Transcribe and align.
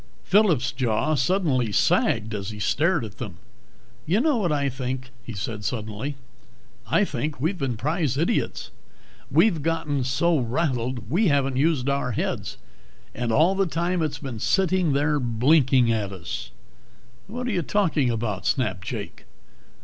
Phillip's 0.23 0.71
jaw 0.71 1.13
suddenly 1.13 1.71
sagged 1.71 2.33
as 2.33 2.49
he 2.49 2.57
stared 2.57 3.05
at 3.05 3.19
them. 3.19 3.37
"You 4.07 4.19
know 4.19 4.37
what 4.37 4.51
I 4.51 4.67
think?" 4.67 5.11
he 5.23 5.33
said 5.33 5.63
suddenly. 5.63 6.15
"I 6.89 7.05
think 7.05 7.39
we've 7.39 7.59
been 7.59 7.77
prize 7.77 8.17
idiots. 8.17 8.71
We've 9.29 9.61
gotten 9.61 10.03
so 10.03 10.39
rattled 10.39 11.11
we 11.11 11.27
haven't 11.27 11.57
used 11.57 11.87
our 11.87 12.13
heads. 12.13 12.57
And 13.13 13.31
all 13.31 13.53
the 13.53 13.67
time 13.67 14.01
it's 14.01 14.17
been 14.17 14.39
sitting 14.39 14.93
there 14.93 15.19
blinking 15.19 15.91
at 15.91 16.11
us!" 16.11 16.49
"What 17.27 17.45
are 17.45 17.51
you 17.51 17.61
talking 17.61 18.09
about?" 18.09 18.47
snapped 18.47 18.87
Jake. 18.87 19.25